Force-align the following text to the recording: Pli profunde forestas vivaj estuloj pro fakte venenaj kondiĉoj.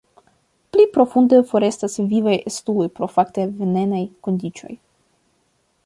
Pli 0.75 0.85
profunde 0.95 1.41
forestas 1.51 1.99
vivaj 2.13 2.35
estuloj 2.53 2.87
pro 2.97 3.11
fakte 3.19 3.47
venenaj 3.61 4.01
kondiĉoj. 4.29 4.73